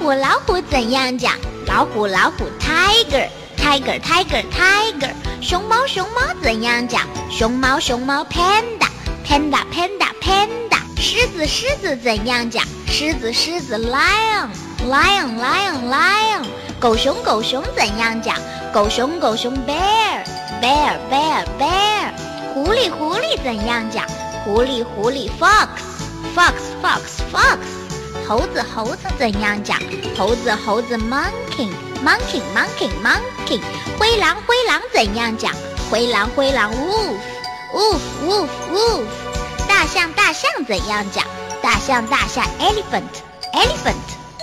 [0.00, 1.34] 虎老虎怎样讲？
[1.66, 5.10] 老虎老虎，tiger tiger tiger tiger。
[5.42, 7.06] 熊猫熊猫怎样讲？
[7.30, 8.88] 熊猫熊猫，panda
[9.28, 10.78] panda panda panda。
[10.98, 12.64] 狮子狮子怎样讲？
[12.86, 14.48] 狮子狮子，lion
[14.88, 16.46] lion lion lion。
[16.80, 18.34] 狗熊狗熊怎样讲？
[18.72, 20.24] 狗熊狗熊，bear
[20.62, 22.10] bear bear bear。
[22.54, 24.06] 狐狸狐狸怎样讲？
[24.44, 25.68] 狐狸狐狸，fox
[26.34, 27.58] fox fox fox。
[28.30, 29.76] 猴子猴子怎样讲？
[30.16, 31.68] 猴子猴子，monkey
[32.04, 33.60] monkey monkey monkey。
[33.98, 35.52] 灰狼灰狼怎样讲？
[35.90, 37.16] 灰狼灰狼，wolf
[37.74, 39.02] wolf wolf wolf。
[39.66, 41.24] 大象大象怎样讲？
[41.60, 43.02] 大象大象，elephant
[43.52, 43.96] elephant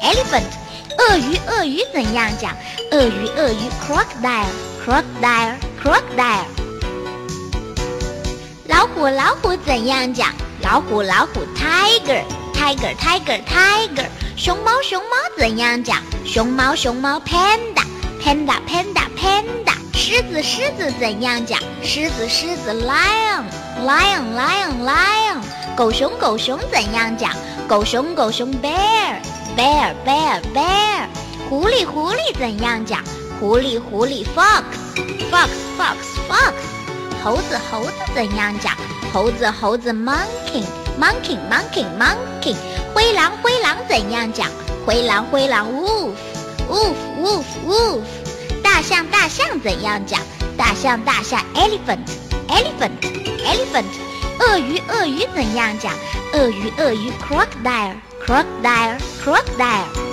[0.00, 0.48] elephant。
[0.96, 2.56] 鳄鱼鳄鱼怎样讲？
[2.90, 4.48] 鳄鱼鳄鱼，crocodile
[4.82, 6.46] crocodile crocodile。
[8.66, 10.32] 老虎老虎怎样讲？
[10.62, 12.22] 老虎老虎，tiger
[12.64, 14.08] tiger tiger tiger。
[14.36, 15.98] 熊猫熊猫怎样讲？
[16.24, 17.84] 熊猫熊猫，panda
[18.22, 19.74] panda panda panda。
[19.92, 21.60] 狮子狮子怎样讲？
[21.82, 23.44] 狮子狮子，lion
[23.84, 25.42] lion lion lion。
[25.76, 27.30] 狗熊狗熊怎样讲？
[27.68, 29.20] 狗熊狗熊，bear
[29.54, 31.06] bear bear bear。
[31.50, 33.04] 狐狸狐狸怎样讲？
[33.38, 34.64] 狐狸狐狸，fox
[35.30, 35.96] fox fox
[36.30, 36.54] fox。
[37.22, 38.74] 猴子猴子怎样讲？
[39.12, 40.64] 猴子猴子，monkey
[40.98, 42.56] monkey monkey monkey。
[42.94, 44.50] 灰狼灰狼怎样讲？
[44.86, 46.12] 灰狼灰狼，wolf
[46.68, 48.00] wolf wolf wolf。
[48.62, 50.20] 大象大象怎样讲？
[50.56, 52.06] 大象大象，elephant
[52.48, 52.92] elephant
[53.44, 53.84] elephant。
[54.40, 55.92] 鳄鱼鳄鱼怎样讲？
[56.32, 57.94] 鳄鱼鳄鱼，crocodile
[58.26, 60.03] crocodile crocodile。